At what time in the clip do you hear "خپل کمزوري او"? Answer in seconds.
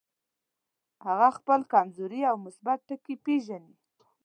1.37-2.35